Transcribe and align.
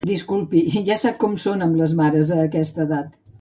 Disculpi, 0.09 0.61
ja 0.87 0.95
sap 1.01 1.19
com 1.25 1.35
són 1.43 1.61
amb 1.67 1.79
les 1.83 1.95
mares, 2.01 2.33
a 2.37 2.39
aquesta 2.47 2.87
edat. 2.89 3.15